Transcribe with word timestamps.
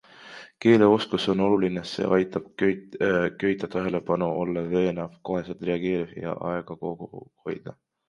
Keeleoskus 0.65 1.27
on 1.33 1.43
oluline, 1.47 1.83
see 1.89 2.07
aitab 2.17 2.49
köita 3.45 3.71
tähelepanu, 3.77 4.33
olla 4.47 4.67
veenev, 4.75 5.17
koheselt 5.31 5.65
reageeriv 5.71 6.21
ja 6.27 6.37
aega 6.57 6.79
kokku 6.85 7.25
hoida. 7.27 7.81